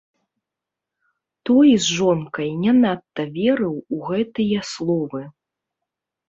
Той 1.49 1.69
з 1.87 1.97
жонкай 1.97 2.49
не 2.63 2.73
надта 2.79 3.21
верыў 3.37 3.75
у 3.97 4.01
гэтыя 4.09 4.59
словы. 4.71 5.21